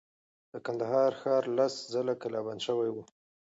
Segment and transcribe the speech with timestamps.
[0.51, 2.97] د کندهار ښار لس ځله کلا بند شوی و.